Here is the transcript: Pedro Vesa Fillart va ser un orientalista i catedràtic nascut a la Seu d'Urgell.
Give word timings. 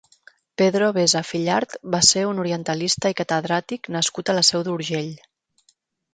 Pedro 0.59 0.85
Vesa 0.95 1.21
Fillart 1.31 1.75
va 1.97 1.99
ser 2.07 2.23
un 2.31 2.41
orientalista 2.45 3.13
i 3.15 3.19
catedràtic 3.21 3.93
nascut 3.99 4.35
a 4.35 4.37
la 4.41 4.47
Seu 4.51 4.67
d'Urgell. 4.71 5.15